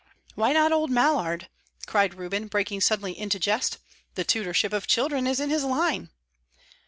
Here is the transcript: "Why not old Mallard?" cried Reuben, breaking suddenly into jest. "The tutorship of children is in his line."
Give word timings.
"Why 0.33 0.51
not 0.51 0.71
old 0.71 0.89
Mallard?" 0.89 1.47
cried 1.85 2.15
Reuben, 2.15 2.47
breaking 2.47 2.81
suddenly 2.81 3.15
into 3.15 3.37
jest. 3.37 3.77
"The 4.15 4.23
tutorship 4.23 4.73
of 4.73 4.87
children 4.87 5.27
is 5.27 5.39
in 5.39 5.51
his 5.51 5.63
line." 5.63 6.09